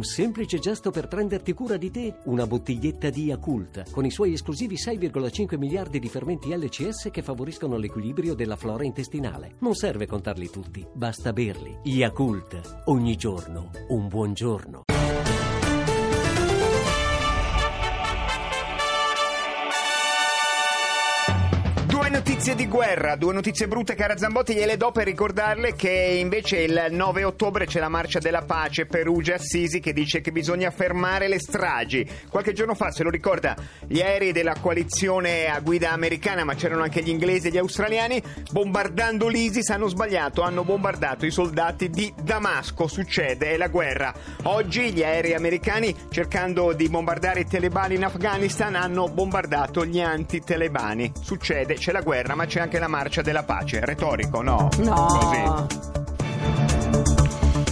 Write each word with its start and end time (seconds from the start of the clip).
un 0.00 0.06
semplice 0.06 0.58
gesto 0.58 0.90
per 0.90 1.08
prenderti 1.08 1.52
cura 1.52 1.76
di 1.76 1.90
te, 1.90 2.20
una 2.24 2.46
bottiglietta 2.46 3.10
di 3.10 3.24
Yakult, 3.24 3.90
con 3.90 4.06
i 4.06 4.10
suoi 4.10 4.32
esclusivi 4.32 4.76
6,5 4.76 5.58
miliardi 5.58 5.98
di 5.98 6.08
fermenti 6.08 6.56
LCS 6.56 7.10
che 7.12 7.20
favoriscono 7.20 7.76
l'equilibrio 7.76 8.32
della 8.34 8.56
flora 8.56 8.84
intestinale. 8.84 9.56
Non 9.58 9.74
serve 9.74 10.06
contarli 10.06 10.48
tutti, 10.48 10.86
basta 10.90 11.34
berli. 11.34 11.76
Yakult, 11.82 12.84
ogni 12.86 13.14
giorno, 13.16 13.70
un 13.88 14.08
buon 14.08 14.32
giorno. 14.32 14.84
Notizie 22.40 22.64
di 22.64 22.70
guerra, 22.72 23.16
due 23.16 23.34
notizie 23.34 23.68
brutte 23.68 23.94
cara 23.94 24.16
Zambotti, 24.16 24.54
gliele 24.54 24.78
do 24.78 24.90
per 24.92 25.04
ricordarle 25.04 25.74
che 25.74 25.90
invece 25.90 26.60
il 26.60 26.86
9 26.88 27.22
ottobre 27.24 27.66
c'è 27.66 27.80
la 27.80 27.90
marcia 27.90 28.18
della 28.18 28.40
pace 28.40 28.86
Perugia 28.86 29.34
Assisi 29.34 29.78
che 29.78 29.92
dice 29.92 30.22
che 30.22 30.32
bisogna 30.32 30.70
fermare 30.70 31.28
le 31.28 31.38
stragi. 31.38 32.08
Qualche 32.30 32.54
giorno 32.54 32.74
fa, 32.74 32.92
se 32.92 33.02
lo 33.02 33.10
ricorda, 33.10 33.54
gli 33.86 34.00
aerei 34.00 34.32
della 34.32 34.54
coalizione 34.58 35.48
a 35.48 35.60
guida 35.60 35.90
americana, 35.90 36.42
ma 36.42 36.54
c'erano 36.54 36.82
anche 36.82 37.02
gli 37.02 37.10
inglesi 37.10 37.48
e 37.48 37.50
gli 37.50 37.58
australiani, 37.58 38.22
bombardando 38.50 39.28
l'ISIS 39.28 39.68
hanno 39.68 39.88
sbagliato, 39.88 40.40
hanno 40.40 40.64
bombardato 40.64 41.26
i 41.26 41.30
soldati 41.30 41.90
di 41.90 42.10
Damasco. 42.22 42.86
Succede, 42.86 43.50
è 43.50 43.56
la 43.58 43.68
guerra. 43.68 44.14
Oggi 44.44 44.94
gli 44.94 45.02
aerei 45.02 45.34
americani, 45.34 45.94
cercando 46.08 46.72
di 46.72 46.88
bombardare 46.88 47.40
i 47.40 47.46
talebani 47.46 47.96
in 47.96 48.04
Afghanistan, 48.04 48.76
hanno 48.76 49.10
bombardato 49.10 49.84
gli 49.84 50.00
anti-talebani. 50.00 51.12
Succede, 51.20 51.74
c'è 51.74 51.92
la 51.92 52.00
guerra, 52.00 52.28
ma 52.34 52.46
c'è 52.46 52.60
anche 52.60 52.78
la 52.78 52.88
marcia 52.88 53.22
della 53.22 53.42
pace. 53.44 53.84
Retorico, 53.84 54.42
no? 54.42 54.68
No. 54.78 55.06
Così. 55.06 55.98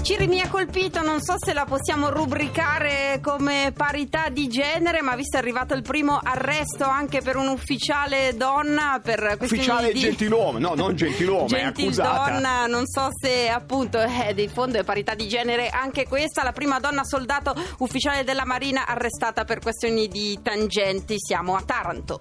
Ciri 0.09 0.27
mi 0.27 0.41
ha 0.41 0.49
colpito, 0.49 1.03
non 1.03 1.21
so 1.21 1.35
se 1.37 1.53
la 1.53 1.67
possiamo 1.67 2.09
rubricare 2.09 3.21
come 3.23 3.73
parità 3.77 4.31
di 4.31 4.49
genere, 4.49 5.03
ma 5.03 5.15
visto 5.15 5.37
è 5.37 5.39
arrivato 5.39 5.75
il 5.75 5.83
primo 5.83 6.19
arresto 6.23 6.85
anche 6.85 7.21
per 7.21 7.37
un 7.37 7.49
ufficiale 7.49 8.35
donna 8.35 9.01
per 9.03 9.37
Ufficiale 9.39 9.93
di... 9.93 9.99
gentiluomo, 9.99 10.59
no, 10.59 10.73
non 10.75 10.97
gentiluomo, 10.97 11.55
è 11.55 11.63
accusata. 11.63 12.25
Gentildonna, 12.25 12.67
non 12.69 12.87
so 12.87 13.11
se 13.21 13.51
appunto 13.51 14.01
eh, 14.01 14.33
di 14.33 14.49
fondo 14.49 14.79
è 14.79 14.83
parità 14.83 15.15
di 15.15 15.29
genere 15.29 15.69
anche 15.69 16.09
questa, 16.09 16.43
la 16.43 16.53
prima 16.53 16.81
donna 16.81 17.05
soldato 17.05 17.55
ufficiale 17.81 18.25
della 18.25 18.47
Marina 18.47 18.87
arrestata 18.87 19.45
per 19.45 19.59
questioni 19.59 20.09
di 20.09 20.39
tangenti, 20.43 21.17
siamo 21.19 21.55
a 21.55 21.63
Taranto. 21.67 22.21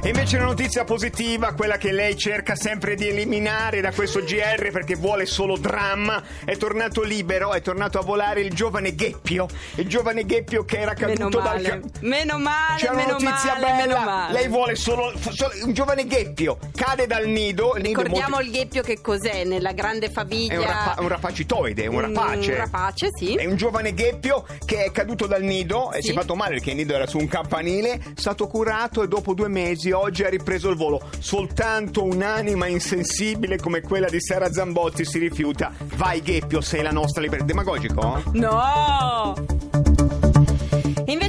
E 0.00 0.10
invece 0.10 0.36
una 0.36 0.46
notizia 0.46 0.84
positiva, 0.84 1.52
quella 1.54 1.76
che 1.76 1.90
lei 1.92 2.16
cerca 2.16 2.54
sempre 2.54 2.94
di 2.94 3.08
eliminare 3.08 3.80
da 3.80 3.92
questo 3.92 4.20
GR 4.22 4.70
perché 4.70 4.94
vuole 4.94 5.26
solo 5.26 5.58
dramma, 5.58 6.22
è 6.44 6.56
tornato 6.56 7.02
libero, 7.02 7.52
è 7.52 7.60
tornato 7.60 7.98
a 7.98 8.02
volare 8.02 8.40
il 8.40 8.54
giovane 8.54 8.94
Gheppio, 8.94 9.46
il 9.74 9.86
giovane 9.88 10.24
Gheppio 10.24 10.64
che 10.64 10.78
era 10.78 10.94
Meno 10.98 11.14
caduto 11.28 11.38
dal... 11.40 11.44
male, 11.60 11.68
ca- 11.68 11.80
meno 12.02 12.38
male, 12.38 12.78
C'è 12.78 12.88
una 12.88 12.96
meno 13.04 13.12
notizia 13.18 13.52
male, 13.58 13.72
meno 13.72 13.94
bella, 13.94 14.04
male. 14.04 14.32
lei 14.32 14.48
vuole 14.48 14.74
solo, 14.76 15.12
solo- 15.18 15.52
un 15.64 15.72
giovane 15.74 16.06
Gheppio, 16.06 16.58
cade 16.74 17.06
dal 17.06 17.26
nido, 17.26 17.74
è 17.74 17.80
Ricordiamo 17.82 18.36
molto- 18.36 18.44
il 18.44 18.50
gheppio 18.52 18.82
che 18.82 19.00
cos'è 19.02 19.44
nella 19.44 19.72
grande 19.72 20.06
è 20.06 20.10
famiglia. 20.10 20.58
un, 20.60 20.64
rapa- 20.64 21.02
un 21.02 21.08
rapacitoide, 21.08 21.86
un 21.86 22.00
rapace. 22.00 22.50
Un 22.52 22.56
rapace, 22.56 23.08
sì. 23.14 23.34
È 23.34 23.44
un 23.44 23.56
giovane 23.56 23.92
gheppio 23.92 24.46
che 24.64 24.84
è 24.84 24.90
caduto 24.92 25.26
dal 25.26 25.42
nido 25.42 25.90
e 25.92 25.96
Sì. 26.00 26.06
si 26.06 26.10
è 26.12 26.14
fatto 26.14 26.34
male 26.36 26.54
perché 26.54 26.70
il 26.70 26.76
nido 26.76 26.94
era 26.94 27.06
su 27.06 27.18
un 27.18 27.26
campanile, 27.28 27.92
è 27.94 28.00
stato 28.14 28.46
curato 28.46 29.02
e 29.02 29.08
dopo 29.08 29.34
due 29.34 29.48
mesi 29.48 29.87
oggi 29.92 30.24
ha 30.24 30.28
ripreso 30.28 30.68
il 30.68 30.76
volo. 30.76 31.00
Soltanto 31.18 32.04
un'anima 32.04 32.66
insensibile 32.66 33.58
come 33.58 33.80
quella 33.80 34.08
di 34.08 34.20
Sara 34.20 34.52
Zambotti 34.52 35.04
si 35.04 35.18
rifiuta. 35.18 35.72
Vai 35.96 36.22
gheppio, 36.22 36.60
sei 36.60 36.82
la 36.82 36.92
nostra 36.92 37.22
libertà. 37.22 37.44
Demagogico? 37.44 38.22
No! 38.32 39.67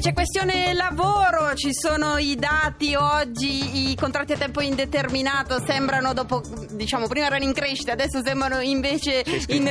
Invece 0.09 0.13
questione 0.13 0.73
lavoro, 0.73 1.53
ci 1.55 1.69
sono 1.71 2.17
i 2.17 2.35
dati 2.35 2.95
oggi, 2.95 3.91
i 3.91 3.95
contratti 3.95 4.33
a 4.33 4.37
tempo 4.37 4.59
indeterminato 4.61 5.63
sembrano 5.63 6.13
dopo, 6.13 6.41
diciamo 6.71 7.07
prima 7.07 7.27
erano 7.27 7.43
in 7.43 7.53
crescita, 7.53 7.91
adesso 7.91 8.21
sembrano 8.23 8.59
invece 8.59 9.21
C'è 9.23 9.53
in, 9.53 9.69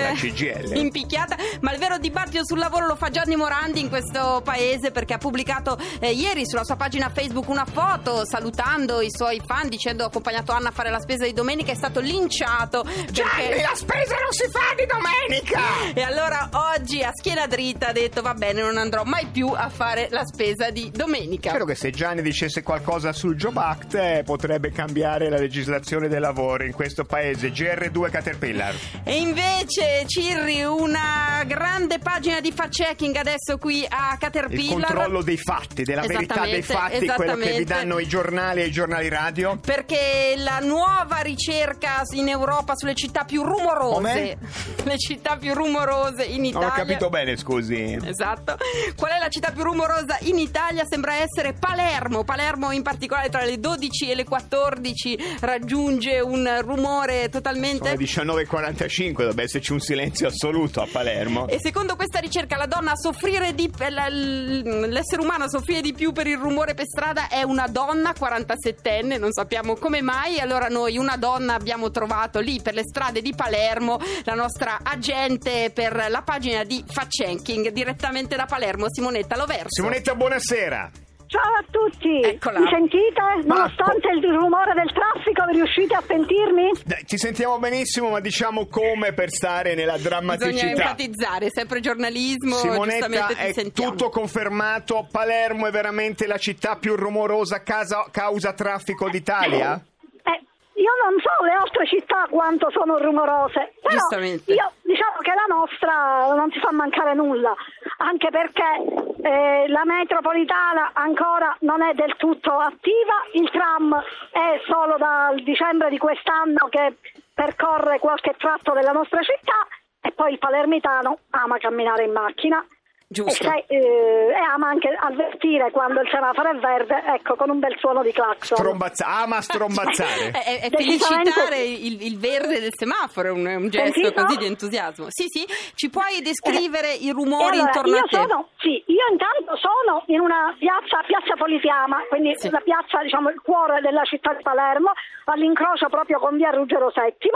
in 0.74 0.90
picchiata, 0.90 1.36
ma 1.60 1.72
il 1.72 1.78
vero 1.78 1.98
dibattito 1.98 2.44
sul 2.44 2.58
lavoro 2.58 2.86
lo 2.86 2.94
fa 2.94 3.10
Gianni 3.10 3.34
Morandi 3.34 3.80
in 3.80 3.88
questo 3.88 4.40
paese 4.44 4.90
perché 4.92 5.14
ha 5.14 5.18
pubblicato 5.18 5.76
eh, 5.98 6.12
ieri 6.12 6.46
sulla 6.46 6.64
sua 6.64 6.76
pagina 6.76 7.08
Facebook 7.08 7.48
una 7.48 7.64
foto 7.64 8.24
salutando 8.24 9.00
i 9.00 9.10
suoi 9.10 9.40
fan 9.44 9.68
dicendo 9.68 10.04
ho 10.04 10.06
accompagnato 10.06 10.52
Anna 10.52 10.68
a 10.68 10.72
fare 10.72 10.90
la 10.90 11.00
spesa 11.00 11.24
di 11.24 11.32
domenica, 11.32 11.72
è 11.72 11.76
stato 11.76 12.00
linciato 12.00 12.84
Gianni, 13.10 13.48
perché... 13.48 13.62
la 13.62 13.74
spesa 13.74 14.14
non 14.14 14.32
si 14.32 14.48
fa 14.50 14.74
di 14.76 14.86
domenica! 14.86 15.92
E 15.94 16.02
allora 16.02 16.48
oggi 16.74 17.02
a 17.02 17.10
schiena 17.12 17.46
dritta 17.46 17.88
ha 17.88 17.92
detto 17.92 18.22
va 18.22 18.34
bene 18.34 18.60
non 18.60 18.76
andrò 18.76 19.02
mai 19.04 19.26
più 19.26 19.48
a 19.48 19.68
fare 19.68 20.08
la 20.10 20.20
spesa 20.20 20.27
di 20.70 20.90
domenica. 20.94 21.50
Credo 21.50 21.64
che 21.64 21.74
se 21.74 21.90
Gianni 21.90 22.22
dicesse 22.22 22.62
qualcosa 22.62 23.12
sul 23.12 23.36
Job 23.36 23.56
Act 23.56 23.94
eh, 23.94 24.22
potrebbe 24.24 24.70
cambiare 24.70 25.28
la 25.28 25.38
legislazione 25.38 26.08
del 26.08 26.20
lavoro 26.20 26.64
in 26.64 26.72
questo 26.72 27.04
paese. 27.04 27.50
GR2 27.50 28.10
Caterpillar. 28.10 28.74
E 29.04 29.16
invece 29.16 30.04
Cirri 30.06 30.62
una 30.64 31.42
grande 31.46 31.98
pagina 31.98 32.40
di 32.40 32.52
fact 32.52 32.72
checking 32.74 33.16
adesso 33.16 33.56
qui 33.58 33.84
a 33.88 34.12
Il 34.12 34.18
Caterpillar. 34.18 34.84
controllo 34.84 35.22
dei 35.22 35.36
fatti, 35.36 35.82
della 35.82 36.02
verità 36.02 36.42
dei 36.42 36.62
fatti, 36.62 37.06
quello 37.06 37.36
che 37.36 37.56
vi 37.58 37.64
danno 37.64 37.98
i 37.98 38.06
giornali 38.06 38.60
e 38.62 38.66
i 38.66 38.70
giornali 38.70 39.08
radio. 39.08 39.58
Perché 39.58 40.34
la 40.36 40.58
nuova 40.60 41.18
ricerca 41.20 42.02
in 42.12 42.28
Europa 42.28 42.74
sulle 42.76 42.94
città 42.94 43.24
più 43.24 43.42
rumorose, 43.42 43.94
Com'è? 43.94 44.36
le 44.84 44.98
città 44.98 45.36
più 45.36 45.54
rumorose 45.54 46.24
in 46.24 46.36
Non 46.40 46.44
Italia. 46.46 46.68
ho 46.68 46.72
capito 46.72 47.08
bene, 47.08 47.36
scusi. 47.36 47.98
Esatto. 48.04 48.56
Qual 48.96 49.10
è 49.10 49.18
la 49.18 49.28
città 49.28 49.50
più 49.50 49.62
rumorosa 49.62 50.17
in 50.22 50.38
Italia? 50.38 50.84
Sembra 50.88 51.14
essere 51.14 51.52
Palermo. 51.52 52.24
Palermo 52.24 52.70
in 52.72 52.82
particolare 52.82 53.28
tra 53.28 53.44
le 53.44 53.58
12 53.58 54.10
e 54.10 54.14
le 54.14 54.24
14 54.24 55.18
raggiunge 55.40 56.20
un 56.20 56.58
rumore 56.62 57.28
totalmente... 57.28 57.96
Sono 58.06 58.36
le 58.36 58.44
19.45, 58.44 59.12
dovrebbe 59.12 59.42
esserci 59.42 59.72
un 59.72 59.80
silenzio 59.80 60.26
assoluto 60.28 60.80
a 60.80 60.88
Palermo. 60.90 61.48
E 61.48 61.58
secondo 61.60 61.96
questa 61.96 62.18
ricerca 62.18 62.56
la 62.56 62.66
donna 62.66 62.92
a 62.92 62.96
soffrire 62.96 63.54
di 63.54 63.68
l- 63.68 64.86
l'essere 64.88 65.22
umano 65.22 65.44
a 65.44 65.48
soffrire 65.48 65.80
di 65.80 65.92
più 65.92 66.12
per 66.12 66.26
il 66.26 66.36
rumore 66.36 66.74
per 66.74 66.86
strada 66.86 67.28
è 67.28 67.42
una 67.42 67.66
donna 67.66 68.12
47enne, 68.18 69.18
non 69.18 69.32
sappiamo 69.32 69.76
come 69.76 70.00
mai. 70.02 70.38
Allora 70.40 70.68
noi 70.68 70.96
una 70.98 71.16
donna 71.16 71.54
abbiamo 71.54 71.90
trovato 71.90 72.40
lì 72.40 72.60
per 72.60 72.74
le 72.74 72.82
strade 72.82 73.20
di 73.20 73.34
Palermo 73.34 73.98
la 74.24 74.34
nostra 74.34 74.78
agente 74.82 75.70
per 75.72 76.06
la 76.08 76.22
pagina 76.22 76.64
di 76.64 76.84
fact 76.86 77.08
checking 77.08 77.70
direttamente 77.70 78.36
da 78.36 78.46
Palermo, 78.46 78.86
Simonetta 78.88 79.36
Loverso. 79.36 79.68
Simonetta, 79.68 80.07
buonasera. 80.14 80.90
Ciao 81.28 81.42
a 81.42 81.64
tutti, 81.70 82.22
Eccola. 82.22 82.58
mi 82.60 82.68
sentite? 82.70 83.20
Nonostante 83.44 84.08
il 84.16 84.24
rumore 84.32 84.72
del 84.72 84.90
traffico, 84.94 85.44
riuscite 85.50 85.94
a 85.94 86.02
sentirmi? 86.06 86.70
Dai, 86.86 87.04
ci 87.04 87.18
sentiamo 87.18 87.58
benissimo, 87.58 88.08
ma 88.08 88.20
diciamo 88.20 88.66
come 88.66 89.12
per 89.12 89.28
stare 89.28 89.74
nella 89.74 89.96
Bisogna 89.96 90.08
drammaticità. 90.20 90.66
enfatizzare, 90.70 91.50
sempre 91.50 91.80
giornalismo, 91.80 92.54
Simonetta, 92.54 93.06
giustamente 93.08 93.34
ti 93.42 93.48
è 93.48 93.52
sentiamo. 93.52 93.90
tutto 93.90 94.08
confermato. 94.08 95.06
Palermo 95.12 95.66
è 95.66 95.70
veramente 95.70 96.26
la 96.26 96.38
città 96.38 96.76
più 96.76 96.96
rumorosa 96.96 97.62
casa- 97.62 98.06
causa 98.10 98.54
traffico 98.54 99.10
d'Italia? 99.10 99.74
Eh, 99.74 100.40
io 100.80 100.92
non 101.04 101.20
so 101.20 101.44
le 101.44 101.52
altre 101.52 101.86
città 101.88 102.26
quanto 102.30 102.70
sono 102.70 102.96
rumorose, 102.96 103.74
però 103.82 103.94
Giustamente. 103.94 104.54
io 104.54 104.72
diciamo 104.80 105.18
che 105.20 105.32
la 105.36 105.54
nostra 105.54 106.34
non 106.34 106.50
si 106.52 106.58
fa 106.58 106.72
mancare 106.72 107.12
nulla, 107.14 107.54
anche 107.98 108.28
perché 108.30 108.97
eh, 109.28 109.68
la 109.68 109.84
metropolitana 109.84 110.92
ancora 110.94 111.54
non 111.60 111.82
è 111.82 111.92
del 111.92 112.16
tutto 112.16 112.56
attiva, 112.56 113.14
il 113.34 113.50
tram 113.50 113.94
è 114.30 114.60
solo 114.66 114.96
dal 114.96 115.42
dicembre 115.42 115.90
di 115.90 115.98
quest'anno 115.98 116.68
che 116.70 116.96
percorre 117.34 117.98
qualche 117.98 118.34
tratto 118.38 118.72
della 118.72 118.92
nostra 118.92 119.20
città 119.22 119.66
e 120.00 120.12
poi 120.12 120.32
il 120.32 120.38
palermitano 120.38 121.18
ama 121.30 121.58
camminare 121.58 122.04
in 122.04 122.12
macchina. 122.12 122.64
Giusto. 123.10 123.42
E, 123.42 123.46
sai, 123.46 123.64
eh, 123.68 124.32
ama 124.52 124.68
anche 124.68 124.88
avvertire 124.88 125.70
quando 125.70 126.02
il 126.02 126.08
semaforo 126.10 126.50
è 126.50 126.56
verde, 126.58 127.02
ecco, 127.16 127.36
con 127.36 127.48
un 127.48 127.58
bel 127.58 127.74
suono 127.78 128.02
di 128.02 128.12
clacson. 128.12 128.58
Strombazza- 128.58 129.06
ama 129.06 129.40
strombazzare. 129.40 130.30
È, 130.30 130.44
è- 130.44 130.60
è 130.60 130.68
Decisamente 130.68 131.30
felicitare 131.30 131.62
il, 131.62 132.02
il 132.04 132.18
verde 132.18 132.60
del 132.60 132.72
semaforo, 132.76 133.28
è 133.28 133.30
un, 133.30 133.46
è 133.46 133.54
un 133.54 133.70
gesto 133.70 133.92
Sentito? 134.00 134.22
così 134.22 134.36
di 134.36 134.44
entusiasmo. 134.44 135.06
Sì, 135.08 135.24
sì, 135.26 135.46
ci 135.74 135.88
puoi 135.88 136.20
descrivere 136.20 136.92
i 136.92 137.08
E 137.08 137.12
rumori 137.12 137.56
allora, 137.56 137.62
intorno 137.72 137.96
io 137.96 138.02
a 138.04 138.08
te? 138.08 138.16
sono, 138.16 138.48
sì, 138.58 138.82
io 138.86 139.06
intanto 139.10 139.56
sono 139.56 140.02
in 140.08 140.20
una 140.20 140.54
piazza, 140.58 141.00
piazza 141.06 141.34
Polifiama, 141.36 142.04
quindi 142.10 142.34
Sì. 142.36 142.50
la 142.50 142.60
piazza, 142.60 143.00
diciamo, 143.02 143.30
il 143.30 143.40
cuore 143.40 143.80
della 143.80 144.04
città 144.04 144.34
di 144.34 144.42
Palermo, 144.42 144.92
all'incrocio 145.24 145.88
proprio 145.88 146.18
con 146.18 146.36
via 146.36 146.50
Ruggero 146.50 146.92
VII. 146.94 147.30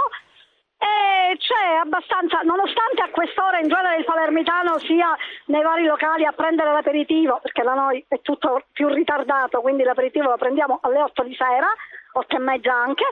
C'è 1.33 1.77
abbastanza, 1.81 2.41
nonostante 2.43 3.03
a 3.03 3.11
quest'ora 3.11 3.59
in 3.59 3.67
genere 3.67 3.97
il 3.97 4.05
palermitano 4.05 4.79
sia 4.79 5.17
nei 5.47 5.63
vari 5.63 5.85
locali 5.85 6.25
a 6.25 6.33
prendere 6.33 6.73
l'aperitivo, 6.73 7.41
perché 7.43 7.63
da 7.63 7.75
noi 7.75 8.05
è 8.07 8.21
tutto 8.21 8.65
più 8.73 8.89
ritardato, 8.89 9.61
quindi 9.61 9.83
l'aperitivo 9.83 10.29
lo 10.29 10.37
prendiamo 10.37 10.79
alle 10.83 11.01
8 11.01 11.23
di 11.23 11.35
sera, 11.35 11.69
8 12.13 12.37
e 12.37 12.39
mezza 12.39 12.75
anche, 12.75 13.05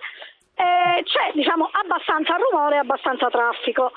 c'è 0.55 1.31
diciamo 1.33 1.71
abbastanza 1.73 2.37
rumore 2.37 2.77
e 2.77 2.79
abbastanza 2.79 3.29
traffico. 3.29 3.91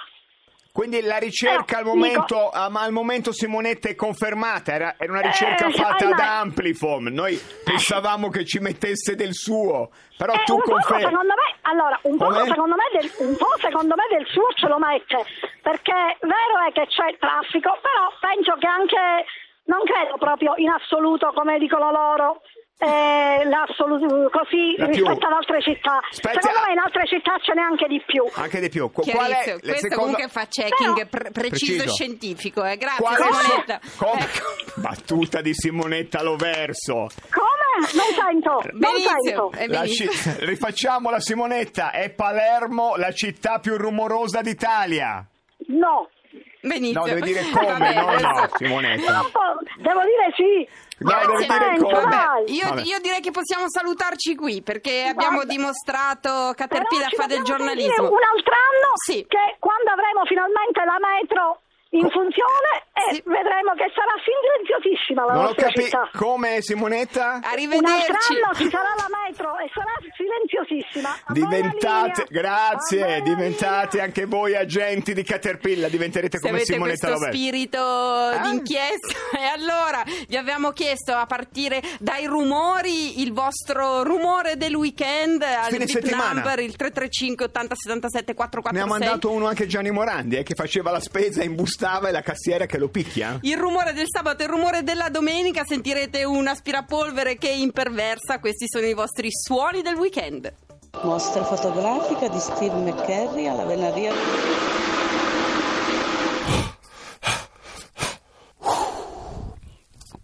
Quindi 0.74 1.02
la 1.02 1.18
ricerca 1.18 1.76
Eh, 1.76 1.80
al 1.82 1.86
momento, 1.86 2.50
ah, 2.50 2.66
al 2.74 2.92
momento 2.92 3.32
Simonetta 3.32 3.90
è 3.90 3.94
confermata, 3.96 4.74
era, 4.74 4.96
era 4.98 5.12
una 5.12 5.22
ricerca 5.22 5.68
Eh, 5.68 5.72
fatta 5.72 6.10
da 6.16 6.40
Amplifon, 6.40 7.04
noi 7.14 7.40
pensavamo 7.64 8.30
che 8.30 8.44
ci 8.44 8.58
mettesse 8.58 9.14
del 9.14 9.34
suo, 9.36 9.92
però 10.18 10.34
Eh, 10.34 10.42
tu 10.46 10.58
confermi. 10.58 11.04
secondo 11.04 11.34
me, 11.38 11.56
allora, 11.62 12.00
un 12.02 12.18
po' 12.18 12.34
secondo 12.34 12.74
me 12.74 13.00
del, 13.00 13.12
un 13.20 13.38
po' 13.38 13.54
secondo 13.62 13.94
me 13.94 14.18
del 14.18 14.26
suo 14.26 14.48
ce 14.56 14.68
lo 14.68 14.80
mette, 14.80 15.24
perché 15.62 15.94
vero 16.22 16.56
è 16.68 16.72
che 16.74 16.88
c'è 16.88 17.08
il 17.08 17.18
traffico, 17.20 17.78
però 17.80 18.10
penso 18.20 18.56
che 18.58 18.66
anche, 18.66 19.26
non 19.66 19.82
credo 19.86 20.18
proprio 20.18 20.54
in 20.58 20.70
assoluto, 20.70 21.32
come 21.36 21.60
dicono 21.60 21.92
loro, 21.92 22.42
eh, 22.78 24.30
così 24.32 24.76
La 24.78 24.86
più. 24.88 25.06
rispetto 25.06 25.26
ad 25.28 25.34
altre 25.34 25.62
città. 25.62 26.00
Aspetta. 26.10 26.42
Secondo 26.42 26.66
me 26.68 26.74
in 26.74 26.80
altre 26.80 27.06
città 27.08 27.38
ce 27.42 27.54
n'è 27.54 27.62
anche 27.62 27.88
di 27.88 28.02
più. 28.06 28.24
Anche 28.34 28.60
di 28.60 28.70
più. 28.70 28.92
Qu- 28.92 29.10
Qual 29.10 29.32
è 29.32 29.44
Questo 29.60 29.88
seconda... 29.88 29.96
comunque 29.96 30.28
fa 30.28 30.46
checking 30.48 30.94
Però- 30.96 31.08
pre- 31.10 31.32
preciso, 31.32 31.50
Preciso. 31.50 31.84
e 31.84 31.88
scientifico. 31.88 32.64
Eh. 32.66 32.78
Grazie, 32.78 33.06
Qual 33.06 33.16
Simonetta. 33.16 33.80
come- 33.98 34.22
Ecco. 34.22 34.82
Battuta 34.82 35.42
di 35.42 35.54
Simonetta 35.54 36.24
Loverso. 36.24 37.08
Come? 37.30 37.52
Non 37.94 38.06
sento, 38.14 38.62
non 38.72 38.80
Benissimo, 38.80 39.20
sento. 39.24 39.52
eh, 39.58 39.68
La 39.68 39.80
benissimo. 39.82 40.12
ci- 40.12 40.46
Rifacciamo 40.46 41.10
la 41.10 41.20
Simonetta. 41.20 41.92
È 41.92 42.10
Palermo 42.12 42.96
la 42.98 43.12
città 43.12 43.60
più 43.60 43.78
rumorosa 43.78 44.42
d'Italia. 44.42 45.26
No. 45.68 46.10
Benissimo. 46.62 47.02
No, 47.02 47.06
deve 47.08 47.22
dire 47.22 47.42
come, 47.52 47.66
Vabbè, 47.78 47.94
no, 47.96 48.12
no, 48.20 48.50
Simonetta. 48.56 49.12
Non 49.14 49.32
po- 49.32 49.82
devo 49.82 50.00
dire 50.02 50.32
sì. 50.36 50.68
Grazie. 51.04 51.48
dai. 52.08 52.44
Io, 52.54 52.68
io 52.84 53.00
direi 53.00 53.22
che 53.22 53.32
possiamo 53.32 53.66
salutarci 53.68 54.36
qui 54.36 54.62
perché 54.62 55.06
abbiamo 55.10 55.40
Vabbè. 55.40 55.50
dimostrato 55.52 56.54
Caterpillar 56.56 57.14
fa 57.14 57.26
del 57.26 57.44
giornalismo. 57.44 58.10
Un 58.10 58.24
altro 58.24 58.54
anno 58.54 58.92
Sì. 58.96 59.26
che 59.28 59.56
quando 59.60 59.92
avremo 59.92 60.24
finalmente 60.26 60.84
la 60.86 60.98
metro 61.00 61.60
in 61.92 62.10
funzione 62.10 62.88
e 62.94 63.16
Sì. 63.16 63.24
vedremo 63.26 63.74
che 63.74 63.90
sarà 63.94 64.14
silenziosissima 64.22 65.26
la 65.26 65.34
Non 65.34 65.42
ho 65.42 65.46
nostra 65.48 65.66
capito. 65.68 65.84
città. 65.86 66.10
Come 66.14 66.62
Simonetta? 66.62 67.26
Un 67.26 67.34
altro 67.34 67.50
Arrivederci. 67.50 68.34
anno 68.38 68.54
ci 68.56 68.70
sarà 68.70 68.94
la 68.96 69.10
metro 69.26 69.58
e 69.58 69.70
sarà 69.74 69.94
silenziosissima. 70.16 71.10
A 71.26 71.34
Diventate, 71.34 72.26
grazie, 72.30 73.22
diventate 73.22 73.88
linea. 73.98 74.06
anche 74.06 74.26
voi 74.26 74.56
agenti 74.56 75.14
di 75.14 75.24
Caterpillar, 75.24 75.90
diventerete 75.90 76.38
Se 76.38 76.48
come 76.48 76.60
Simonetta 76.60 77.08
questo 77.08 77.20
Loverso. 77.26 77.38
spirito 77.38 77.80
Ah. 77.82 78.38
d'inchiesta 78.38 79.18
e 79.38 79.44
allora 79.44 80.04
vi 80.28 80.38
abbiamo 80.38 80.72
chiesto 80.72 81.14
a 81.14 81.26
partire 81.26 81.82
dai 82.00 82.26
rumori 82.26 83.22
il 83.22 83.34
vostro 83.34 84.04
rumore 84.04 84.56
del 84.56 84.76
weekend 84.76 85.42
al 85.42 85.72
Fine 85.72 85.88
settimana. 85.88 86.34
number 86.34 86.60
il 86.60 86.76
335 86.76 87.46
80 87.46 87.76
77 87.76 88.34
446 88.36 88.74
Ne 88.74 88.82
ha 88.82 88.86
mandato 89.00 89.32
uno 89.32 89.48
anche 89.48 89.66
Gianni 89.68 89.92
Morandi, 89.92 90.38
eh, 90.38 90.44
che 90.44 90.54
faceva 90.56 90.92
la 90.92 91.00
spesa, 91.00 91.44
imbustava 91.44 92.08
e 92.10 92.12
la 92.12 92.22
cassiera 92.22 92.66
che 92.66 92.78
lo 92.78 92.83
picchia. 92.90 93.40
Il 93.42 93.58
rumore 93.58 93.94
del 93.94 94.06
sabato 94.08 94.42
e 94.42 94.46
il 94.46 94.52
rumore 94.52 94.84
della 94.84 95.10
domenica 95.10 95.64
sentirete 95.66 96.24
un 96.24 96.48
aspirapolvere 96.48 97.38
che 97.38 97.50
imperversa, 97.50 98.40
questi 98.40 98.66
sono 98.68 98.86
i 98.86 98.94
vostri 98.94 99.30
suoni 99.32 99.82
del 99.82 99.96
weekend. 99.96 100.54
Mostra 101.02 101.44
fotografica 101.44 102.28
di 102.28 102.40
Steve 102.40 102.76
McCurry 102.76 103.48
alla 103.48 103.66
Venaria. 103.66 104.14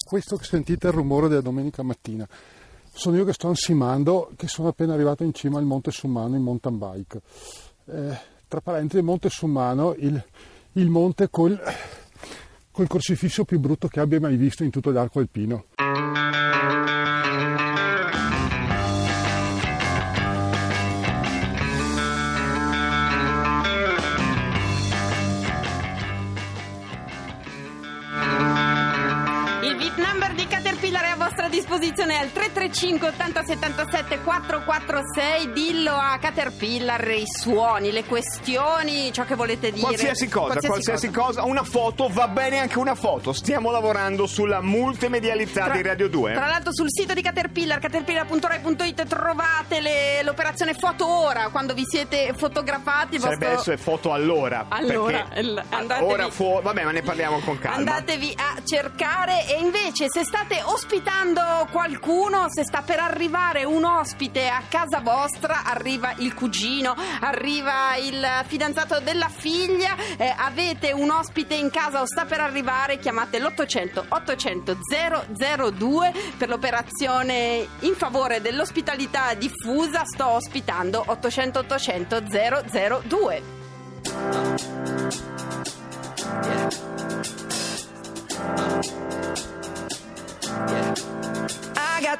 Questo 0.05 0.37
che 0.37 0.43
sentite 0.43 0.87
è 0.87 0.89
il 0.89 0.95
rumore 0.95 1.27
della 1.27 1.41
domenica 1.41 1.83
mattina. 1.83 2.27
Sono 2.91 3.15
io 3.15 3.25
che 3.25 3.33
sto 3.33 3.47
ansimando, 3.47 4.31
che 4.35 4.47
sono 4.47 4.69
appena 4.69 4.93
arrivato 4.93 5.23
in 5.23 5.33
cima 5.33 5.59
al 5.59 5.65
Monte 5.65 5.91
Summano 5.91 6.35
in 6.35 6.41
mountain 6.41 6.77
bike. 6.77 7.21
Eh, 7.85 8.19
tra 8.47 8.59
parentesi, 8.59 8.97
il 8.97 9.03
Monte 9.03 9.29
Summano, 9.29 9.93
il, 9.97 10.23
il 10.73 10.89
monte 10.89 11.29
col, 11.29 11.59
col 12.79 12.87
crocifisso 12.87 13.43
più 13.43 13.59
brutto 13.59 13.89
che 13.89 13.99
abbia 13.99 14.21
mai 14.21 14.37
visto 14.37 14.63
in 14.63 14.69
tutto 14.69 14.91
l'arco 14.91 15.19
alpino. 15.19 15.65
Il 29.61 29.75
VIP 29.75 29.97
number 29.97 30.33
di 30.35 30.47
Caterpillar 30.47 30.68
è 30.81 31.09
a 31.11 31.15
vostra 31.17 31.49
disposizione 31.49 32.17
al 32.17 32.31
335 32.31 33.09
80 33.09 33.43
77 33.43 34.19
446. 34.23 35.51
Dillo 35.51 35.91
a 35.93 36.17
Caterpillar 36.19 37.05
i 37.09 37.23
suoni, 37.25 37.91
le 37.91 38.05
questioni, 38.05 39.11
ciò 39.11 39.25
che 39.25 39.35
volete 39.35 39.71
dire. 39.71 39.81
Qualsiasi 39.85 40.29
cosa, 40.29 40.59
qualsiasi, 40.59 41.11
cosa. 41.11 41.43
una 41.43 41.63
foto, 41.63 42.07
va 42.09 42.27
bene 42.29 42.59
anche 42.59 42.77
una 42.79 42.95
foto. 42.95 43.33
Stiamo 43.33 43.71
lavorando 43.71 44.25
sulla 44.25 44.61
multimedialità 44.61 45.65
Tra- 45.65 45.73
di 45.75 45.81
Radio 45.81 46.07
2. 46.07 46.33
Tra 46.33 46.47
l'altro 46.47 46.73
sul 46.73 46.87
sito 46.89 47.13
di 47.13 47.21
Caterpillar, 47.21 47.79
caterpillar.rai.it 47.79 49.05
trovate 49.05 49.81
le- 49.81 50.23
l'operazione 50.23 50.73
foto 50.75 51.05
ora, 51.07 51.49
quando 51.49 51.73
vi 51.73 51.83
siete 51.85 52.33
fotografati. 52.37 53.15
il 53.15 53.21
Sarebbe 53.21 53.45
vostro- 53.47 53.59
essere 53.73 53.77
foto 53.77 54.13
all'ora. 54.13 54.65
Allora, 54.69 55.27
il- 55.35 55.61
andatevi- 55.69 56.11
ora 56.11 56.29
fu- 56.29 56.61
vabbè, 56.61 56.83
ma 56.83 56.91
ne 56.91 57.01
parliamo 57.01 57.39
con 57.39 57.59
calma. 57.59 57.77
Andatevi 57.77 58.33
a 58.37 58.61
cercare 58.63 59.45
e 59.47 59.59
invece 59.59 60.05
se 60.07 60.23
state 60.23 60.61
ospitando 60.71 61.67
qualcuno, 61.71 62.45
se 62.49 62.63
sta 62.63 62.81
per 62.81 62.99
arrivare 62.99 63.63
un 63.63 63.83
ospite 63.83 64.47
a 64.47 64.61
casa 64.69 64.99
vostra, 64.99 65.63
arriva 65.63 66.13
il 66.17 66.33
cugino, 66.33 66.95
arriva 67.21 67.95
il 67.95 68.25
fidanzato 68.45 68.99
della 68.99 69.29
figlia, 69.29 69.95
eh, 70.17 70.33
avete 70.37 70.91
un 70.91 71.09
ospite 71.09 71.55
in 71.55 71.69
casa 71.69 72.01
o 72.01 72.05
sta 72.05 72.25
per 72.25 72.39
arrivare, 72.39 72.99
chiamate 72.99 73.39
l'800 73.39 74.05
800 74.09 74.77
002 75.71 76.13
per 76.37 76.49
l'operazione 76.49 77.67
in 77.79 77.95
favore 77.95 78.41
dell'ospitalità 78.41 79.33
diffusa. 79.33 80.03
Sto 80.05 80.27
ospitando 80.27 81.03
800 81.05 81.59
800 81.59 82.23
002. 83.07 83.57
I 86.41 86.88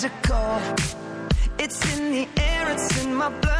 Magical. 0.00 0.60
It's 1.58 1.98
in 1.98 2.12
the 2.12 2.28
air, 2.40 2.70
it's 2.70 3.04
in 3.04 3.14
my 3.14 3.28
blood, 3.28 3.59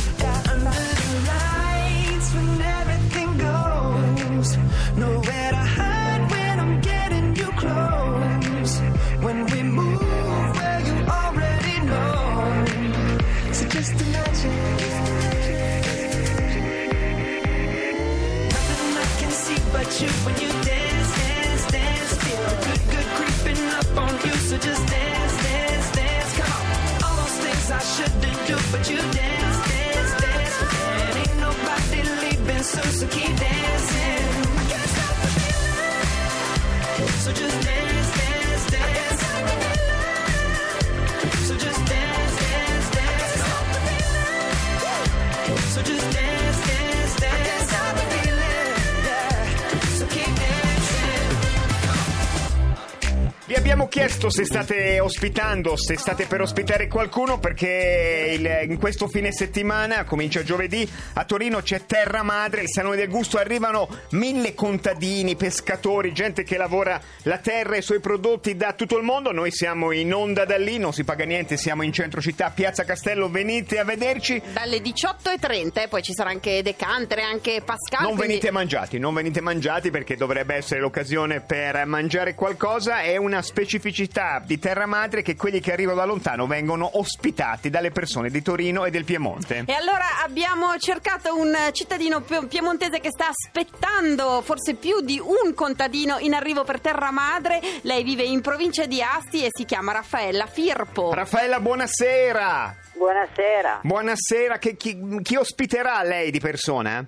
se 54.31 54.45
state 54.45 54.99
ospitando, 54.99 55.75
se 55.75 55.97
state 55.97 56.25
per 56.25 56.41
ospitare 56.41 56.87
qualcuno 56.87 57.37
perché 57.39 58.35
il- 58.37 58.69
in 58.71 58.77
questo 58.79 59.07
fine 59.07 59.31
settimana, 59.31 60.05
comincia 60.05 60.41
giovedì, 60.43 60.89
a 61.13 61.23
Torino 61.25 61.61
c'è 61.61 61.85
Terra 61.85 62.23
Madre, 62.23 62.61
il 62.61 62.69
Salone 62.69 62.95
del 62.95 63.09
Gusto, 63.09 63.37
arrivano 63.37 63.87
mille 64.11 64.53
contadini, 64.55 65.35
pescatori, 65.35 66.13
gente 66.13 66.43
che 66.43 66.57
lavora 66.57 66.99
la 67.23 67.37
terra 67.39 67.75
e 67.75 67.79
i 67.79 67.81
suoi 67.81 67.99
prodotti 67.99 68.55
da 68.55 68.73
tutto 68.73 68.97
il 68.97 69.03
mondo. 69.03 69.31
Noi 69.31 69.51
siamo 69.51 69.91
in 69.91 70.13
onda 70.13 70.45
da 70.45 70.57
lì, 70.57 70.77
non 70.77 70.93
si 70.93 71.03
paga 71.03 71.25
niente, 71.25 71.57
siamo 71.57 71.83
in 71.83 71.91
centro 71.91 72.21
città, 72.21 72.49
Piazza 72.51 72.83
Castello, 72.85 73.29
venite 73.29 73.79
a 73.79 73.83
vederci. 73.83 74.41
Dalle 74.53 74.79
18.30 74.81 75.81
e 75.83 75.87
poi 75.89 76.01
ci 76.01 76.13
sarà 76.13 76.29
anche 76.29 76.61
decantere, 76.63 77.21
anche 77.21 77.61
Pascal. 77.63 78.03
Non 78.03 78.11
quindi- 78.15 78.27
venite 78.35 78.51
mangiati, 78.51 78.97
non 78.97 79.13
venite 79.13 79.41
mangiati 79.41 79.91
perché 79.91 80.15
dovrebbe 80.15 80.55
essere 80.55 80.79
l'occasione 80.79 81.41
per 81.41 81.85
mangiare 81.85 82.33
qualcosa. 82.33 83.01
È 83.01 83.17
una 83.17 83.41
specificità 83.41 84.19
di 84.45 84.59
Terra 84.59 84.85
Madre 84.85 85.21
che 85.21 85.35
quelli 85.35 85.59
che 85.59 85.71
arrivano 85.73 85.97
da 85.97 86.05
lontano 86.05 86.47
vengono 86.47 86.97
ospitati 86.99 87.69
dalle 87.69 87.91
persone 87.91 88.29
di 88.29 88.41
Torino 88.41 88.85
e 88.85 88.91
del 88.91 89.03
Piemonte. 89.05 89.63
E 89.67 89.73
allora 89.73 90.21
abbiamo 90.23 90.77
cercato 90.77 91.35
un 91.35 91.55
cittadino 91.71 92.21
pie- 92.21 92.45
piemontese 92.47 92.99
che 92.99 93.09
sta 93.09 93.27
aspettando 93.29 94.41
forse 94.41 94.75
più 94.75 95.01
di 95.01 95.19
un 95.19 95.53
contadino 95.53 96.17
in 96.19 96.33
arrivo 96.33 96.63
per 96.63 96.79
Terra 96.79 97.11
Madre. 97.11 97.59
Lei 97.81 98.03
vive 98.03 98.23
in 98.23 98.41
provincia 98.41 98.85
di 98.85 99.01
Asti 99.01 99.43
e 99.45 99.49
si 99.49 99.65
chiama 99.65 99.91
Raffaella 99.93 100.45
Firpo. 100.45 101.13
Raffaella, 101.13 101.59
buonasera. 101.59 102.75
Buonasera, 102.93 103.79
Buonasera, 103.83 104.57
che- 104.59 104.75
chi, 104.75 104.95
chi 105.23 105.35
ospiterà 105.35 106.03
lei 106.03 106.29
di 106.31 106.39
persona? 106.39 107.03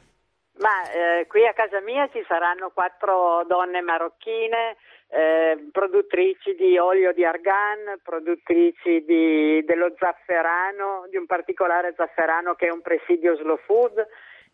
ma 0.55 0.69
eh, 0.89 1.27
qui 1.27 1.45
a 1.45 1.51
casa 1.53 1.81
mia 1.81 2.07
ci 2.13 2.23
saranno 2.25 2.71
quattro 2.73 3.43
donne 3.49 3.81
marocchine, 3.81 4.77
eh, 5.13 5.69
produttrici 5.71 6.55
di 6.55 6.77
olio 6.79 7.13
di 7.13 7.23
argan, 7.23 7.99
produttrici 8.01 9.03
di- 9.05 9.63
dello 9.63 9.93
zafferano, 9.99 11.05
di 11.09 11.17
un 11.17 11.27
particolare 11.27 11.93
zafferano 11.95 12.55
che 12.55 12.67
è 12.67 12.71
un 12.71 12.81
presidio 12.81 13.35
slow 13.35 13.57
food 13.65 14.05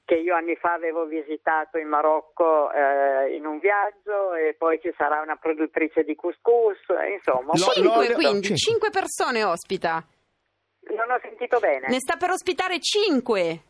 che 0.03 0.15
io 0.15 0.35
anni 0.35 0.55
fa 0.55 0.73
avevo 0.73 1.05
visitato 1.05 1.77
in 1.77 1.87
Marocco 1.87 2.71
eh, 2.73 3.35
in 3.35 3.45
un 3.45 3.59
viaggio 3.59 4.33
e 4.33 4.55
poi 4.57 4.81
ci 4.81 4.91
sarà 4.97 5.21
una 5.21 5.35
produttrice 5.35 6.03
di 6.03 6.15
couscous, 6.15 6.79
insomma, 7.13 7.53
Cinque 7.53 8.13
quindi, 8.13 8.55
cinque 8.57 8.89
persone 8.89 9.43
ospita. 9.43 10.03
non 10.95 11.11
ho 11.11 11.19
sentito 11.21 11.59
bene. 11.59 11.87
Ne 11.87 11.99
sta 11.99 12.17
per 12.17 12.31
ospitare 12.31 12.79
cinque. 12.79 13.61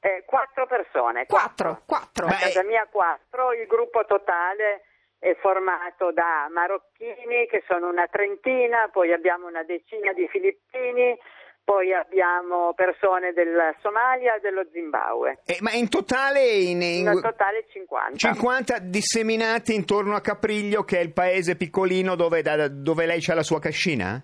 Eh, 0.00 0.24
quattro 0.26 0.66
persone. 0.66 1.24
Quattro, 1.26 1.82
quattro. 1.86 2.26
A 2.26 2.30
Beh, 2.30 2.36
casa 2.40 2.64
mia 2.64 2.86
quattro, 2.90 3.52
il 3.52 3.66
gruppo 3.68 4.04
totale 4.06 4.82
è 5.26 5.34
formato 5.40 6.12
da 6.12 6.46
marocchini 6.52 7.46
che 7.48 7.64
sono 7.66 7.88
una 7.88 8.06
trentina, 8.06 8.88
poi 8.92 9.12
abbiamo 9.12 9.46
una 9.48 9.64
decina 9.64 10.12
di 10.12 10.28
filippini, 10.28 11.18
poi 11.64 11.92
abbiamo 11.92 12.74
persone 12.74 13.32
del 13.32 13.74
Somalia 13.82 14.36
e 14.36 14.40
dello 14.40 14.64
Zimbabwe. 14.70 15.40
Eh, 15.44 15.58
ma 15.62 15.72
in 15.72 15.88
totale 15.88 16.46
in, 16.46 16.80
in- 16.80 17.06
In 17.08 17.20
totale 17.20 17.66
50. 17.68 18.16
50 18.16 18.78
disseminati 18.78 19.74
intorno 19.74 20.14
a 20.14 20.20
Capriglio, 20.20 20.84
che 20.84 20.98
è 20.98 21.02
il 21.02 21.12
paese 21.12 21.56
piccolino 21.56 22.14
dove, 22.14 22.42
da- 22.42 22.68
dove 22.68 23.04
lei 23.06 23.20
c'ha 23.20 23.34
la 23.34 23.42
sua 23.42 23.58
cascina? 23.58 24.22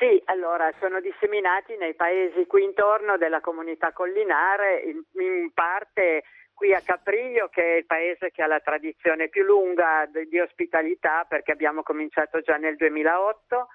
Sì, 0.00 0.20
allora 0.26 0.68
sono 0.80 1.00
disseminati 1.00 1.76
nei 1.76 1.94
paesi 1.94 2.44
qui 2.46 2.64
intorno 2.64 3.16
della 3.18 3.40
comunità 3.40 3.92
collinare, 3.92 4.80
in, 4.82 5.02
in 5.20 5.50
parte 5.54 6.22
qui 6.58 6.74
a 6.74 6.82
Capriglio 6.84 7.46
che 7.52 7.62
è 7.62 7.76
il 7.76 7.86
paese 7.86 8.32
che 8.32 8.42
ha 8.42 8.48
la 8.48 8.58
tradizione 8.58 9.28
più 9.28 9.44
lunga 9.44 10.08
di, 10.10 10.40
ospitalità 10.40 11.24
perché 11.28 11.52
abbiamo 11.52 11.82
cominciato 11.84 12.40
già 12.40 12.56
nel 12.56 12.74
2008 12.74 13.68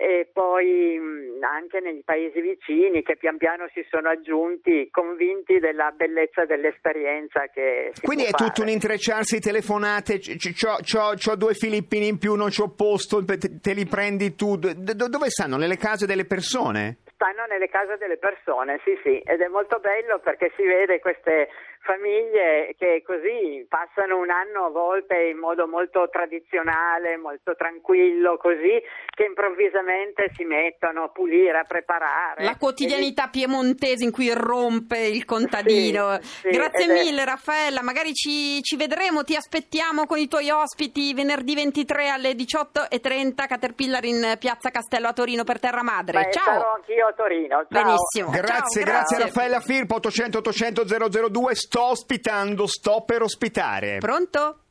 e 0.00 0.30
poi 0.32 0.96
anche 1.40 1.80
nei 1.80 2.00
paesi 2.04 2.40
vicini 2.40 3.02
che 3.02 3.16
pian 3.16 3.36
piano 3.38 3.66
si 3.74 3.84
sono 3.90 4.08
aggiunti 4.08 4.88
convinti 4.92 5.58
della 5.58 5.90
bellezza 5.90 6.44
dell'esperienza 6.44 7.48
che 7.52 7.90
si 7.94 8.02
Quindi 8.02 8.22
è 8.26 8.30
può 8.30 8.46
tutto 8.46 8.60
un 8.60 8.66
fare. 8.68 8.72
intrecciarsi 8.74 9.40
telefonate, 9.40 10.18
c- 10.20 10.36
c- 10.36 10.54
c'ho, 10.54 10.76
c'ho- 10.86 11.14
c'ho 11.16 11.34
due 11.34 11.54
filippini 11.54 12.06
in 12.06 12.18
più, 12.18 12.34
non 12.36 12.50
c'ho 12.50 12.72
posto, 12.76 13.24
te, 13.24 13.58
te 13.60 13.72
li 13.72 13.86
prendi 13.86 14.36
tu. 14.36 14.54
D- 14.56 14.70
dove 14.94 15.30
stanno? 15.30 15.56
Nelle 15.56 15.76
case 15.76 16.06
delle 16.06 16.26
persone? 16.26 16.98
Stanno 17.18 17.46
nelle 17.50 17.68
case 17.68 17.96
delle 17.96 18.18
persone, 18.18 18.78
sì 18.84 18.96
sì, 19.02 19.18
ed 19.26 19.40
è 19.40 19.48
molto 19.48 19.80
bello 19.80 20.20
perché 20.20 20.52
si 20.54 20.62
vede 20.62 21.00
queste 21.00 21.48
famiglie 21.88 22.74
che 22.76 23.02
così 23.02 23.64
passano 23.66 24.18
un 24.18 24.28
anno 24.28 24.66
a 24.66 24.70
volte 24.70 25.16
in 25.32 25.38
modo 25.38 25.66
molto 25.66 26.06
tradizionale, 26.12 27.16
molto 27.16 27.54
tranquillo, 27.56 28.36
così 28.36 28.76
che 29.16 29.24
improvvisamente 29.24 30.28
si 30.34 30.44
mettono 30.44 31.04
a 31.04 31.08
pulire, 31.08 31.58
a 31.58 31.64
preparare. 31.64 32.44
La 32.44 32.56
quotidianità 32.56 33.28
piemontese 33.28 34.04
in 34.04 34.12
cui 34.12 34.26
irrompe 34.26 34.98
il 34.98 35.24
contadino. 35.24 36.18
Sì, 36.20 36.28
sì, 36.42 36.48
Grazie 36.50 36.84
è- 36.84 36.92
mille 36.92 37.24
Raffaella, 37.24 37.80
magari 37.82 38.12
ci, 38.12 38.62
ci 38.62 38.76
vedremo, 38.76 39.24
ti 39.24 39.34
aspettiamo 39.34 40.04
con 40.04 40.18
i 40.18 40.28
tuoi 40.28 40.50
ospiti 40.50 41.14
venerdì 41.14 41.54
23 41.54 42.08
alle 42.10 42.32
18.30 42.32 43.46
Caterpillar 43.46 44.04
in 44.04 44.36
Piazza 44.38 44.70
Castello 44.70 45.08
a 45.08 45.12
Torino 45.14 45.44
per 45.44 45.58
Terra 45.58 45.82
Madre. 45.82 46.24
Beh, 46.24 46.32
Ciao! 46.32 46.44
sarò 46.44 46.74
anch'io 46.74 47.06
a 47.06 47.12
Torino. 47.12 47.66
Ciao. 47.70 47.82
Benissimo. 47.82 48.30
Grazie, 48.30 48.84
Ciao, 48.84 48.92
grazie 48.92 49.16
a 49.16 49.20
Raffaella 49.20 49.60
Firpo, 49.60 49.94
800 49.94 50.38
800 50.38 50.84
002, 50.84 51.54
sto 51.78 51.90
ospitando, 51.90 52.66
sto 52.66 53.04
per 53.06 53.22
ospitare. 53.22 53.98
Pronto? 53.98 54.62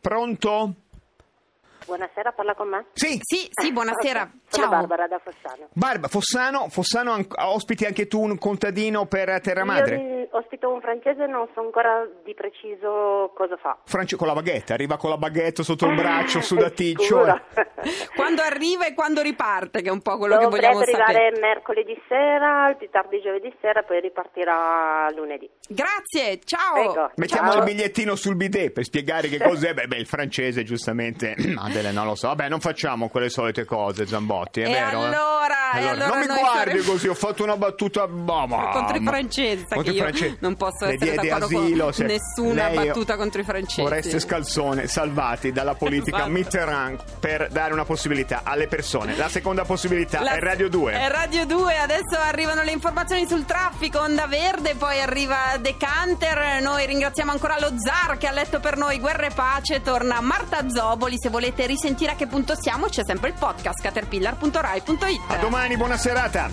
Pronto? 0.00 0.74
Buonasera, 1.86 2.32
parla 2.32 2.54
con 2.54 2.68
me? 2.68 2.86
Sì, 2.94 3.18
Sì, 3.22 3.48
sì, 3.50 3.72
buonasera. 3.72 4.30
Sono 4.48 4.66
Ciao. 4.66 4.70
Barbara 4.78 5.06
da 5.06 5.18
Fossano. 5.22 5.68
Barba, 5.72 6.08
Fossano, 6.08 6.68
Fossano 6.68 7.12
an- 7.12 7.26
ospiti 7.36 7.84
anche 7.84 8.06
tu 8.06 8.22
un 8.22 8.38
contadino 8.38 9.06
per 9.06 9.40
Terra 9.40 9.64
Madre? 9.64 9.96
Io 9.96 10.28
ospito 10.30 10.72
un 10.72 10.80
francese, 10.80 11.26
non 11.26 11.46
so 11.54 11.60
ancora 11.60 12.06
di 12.24 12.34
preciso 12.34 13.32
cosa 13.36 13.56
fa. 13.56 13.78
Franci- 13.84 14.16
con 14.16 14.26
la 14.26 14.32
baguette, 14.32 14.72
arriva 14.72 14.96
con 14.96 15.10
la 15.10 15.16
baguette 15.18 15.62
sotto 15.62 15.86
il 15.86 15.94
braccio, 15.94 16.40
sudaticcio. 16.42 17.02
Sicura. 17.02 17.42
Quando 18.14 18.42
arriva 18.42 18.86
e 18.86 18.94
quando 18.94 19.20
riparte, 19.20 19.82
che 19.82 19.88
è 19.88 19.92
un 19.92 20.00
po' 20.00 20.16
quello 20.16 20.36
che 20.38 20.44
Dovrebbe 20.44 20.66
vogliamo 20.68 20.82
arrivare 20.82 21.12
sapere. 21.12 21.40
mercoledì 21.40 22.00
sera, 22.08 22.68
il 22.70 22.76
più 22.76 22.88
tardi 22.90 23.20
giovedì 23.20 23.54
sera, 23.60 23.82
poi 23.82 24.00
ripartirà 24.00 25.10
lunedì. 25.14 25.50
Grazie, 25.68 26.40
ciao! 26.44 26.72
Prego. 26.74 27.10
Mettiamo 27.16 27.50
Ciao. 27.50 27.58
il 27.58 27.64
bigliettino 27.64 28.14
sul 28.14 28.36
bidet 28.36 28.70
per 28.72 28.84
spiegare 28.84 29.28
che 29.28 29.38
cos'è. 29.38 29.74
Beh, 29.74 29.86
beh, 29.86 29.96
il 29.96 30.06
francese, 30.06 30.62
giustamente. 30.62 31.34
Adele, 31.74 31.92
non 31.92 32.06
lo 32.06 32.14
so. 32.14 32.28
Vabbè, 32.28 32.48
non 32.48 32.60
facciamo 32.60 33.08
quelle 33.08 33.28
solite 33.28 33.64
cose, 33.64 34.06
Zambotti, 34.06 34.60
è 34.60 34.68
E 34.68 34.72
vero? 34.72 35.06
eh? 35.06 35.08
Allora 35.78 35.92
allora 36.04 36.08
non 36.08 36.18
mi 36.20 36.26
guardi 36.40 36.70
saremo- 36.70 36.90
così, 36.92 37.08
ho 37.08 37.14
fatto 37.14 37.42
una 37.42 37.56
battuta 37.56 38.06
mamma. 38.06 38.68
contro 38.70 38.96
i 38.96 39.02
francesi, 39.04 39.64
Contro 39.68 39.82
che 39.82 39.90
i 39.90 39.94
io 39.94 40.02
francesi. 40.02 40.36
non 40.40 40.56
posso 40.56 40.84
essere 40.86 41.14
d'accordo 41.14 41.44
asilo, 41.58 41.90
con 41.92 42.06
nessuna 42.06 42.68
battuta 42.70 43.16
contro 43.16 43.40
i 43.40 43.44
francesi. 43.44 43.80
Oreste 43.80 44.20
Scalzone, 44.20 44.86
salvati 44.86 45.52
dalla 45.52 45.74
politica 45.74 46.16
Esatto. 46.16 46.30
Mitterrand 46.30 47.02
per 47.20 47.48
dare 47.50 47.72
una 47.72 47.84
possibilità 47.84 48.40
alle 48.44 48.66
persone. 48.68 49.16
La 49.16 49.28
seconda 49.28 49.64
possibilità 49.64 50.20
La- 50.22 50.32
è 50.32 50.38
Radio 50.40 50.68
2. 50.68 50.92
È 50.92 51.08
Radio 51.08 51.46
2, 51.46 51.76
adesso 51.78 52.16
arrivano 52.20 52.62
le 52.62 52.72
informazioni 52.72 53.26
sul 53.26 53.44
traffico, 53.44 53.98
Onda 54.00 54.26
Verde, 54.26 54.74
poi 54.76 55.00
arriva 55.00 55.56
Decanter, 55.58 56.60
noi 56.62 56.86
ringraziamo 56.86 57.30
ancora 57.30 57.58
lo 57.58 57.72
Zar 57.78 58.16
che 58.18 58.26
ha 58.26 58.32
letto 58.32 58.60
per 58.60 58.76
noi 58.76 58.98
Guerra 58.98 59.26
e 59.26 59.30
Pace, 59.30 59.82
torna 59.82 60.20
Marta 60.20 60.68
Zoboli, 60.68 61.16
se 61.18 61.28
volete 61.28 61.66
risentire 61.66 62.12
a 62.12 62.14
che 62.14 62.26
punto 62.26 62.54
siamo 62.60 62.86
c'è 62.86 63.02
sempre 63.04 63.28
il 63.28 63.34
podcast 63.38 63.80
caterpillar.rai.it. 63.82 65.20
A 65.28 65.36
domani, 65.64 65.76
buona 65.76 65.96
serata. 65.96 66.50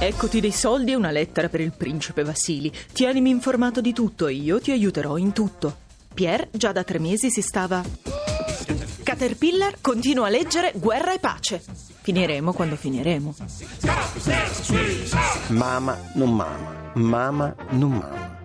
Eccoti 0.00 0.40
dei 0.40 0.50
soldi 0.50 0.90
e 0.90 0.94
una 0.96 1.10
lettera 1.12 1.48
per 1.48 1.60
il 1.60 1.72
principe 1.76 2.24
Vasili. 2.24 2.72
Tienimi 2.92 3.30
informato 3.30 3.80
di 3.80 3.92
tutto 3.92 4.26
e 4.26 4.32
io 4.32 4.60
ti 4.60 4.72
aiuterò 4.72 5.16
in 5.16 5.32
tutto. 5.32 5.76
Pierre 6.12 6.48
già 6.50 6.72
da 6.72 6.82
tre 6.82 6.98
mesi 6.98 7.30
si 7.30 7.42
stava... 7.42 7.82
Caterpillar 9.04 9.76
continua 9.80 10.26
a 10.26 10.30
leggere 10.30 10.72
Guerra 10.74 11.12
e 11.12 11.18
Pace. 11.18 11.62
Finiremo 12.02 12.52
quando 12.52 12.76
finiremo. 12.76 13.34
Mama 15.48 15.98
non 16.14 16.34
mama, 16.34 16.90
mama 16.94 17.54
non 17.70 17.90
mama. 17.90 18.40